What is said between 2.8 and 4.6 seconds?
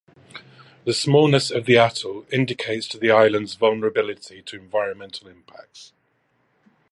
to the islands' vulnerability to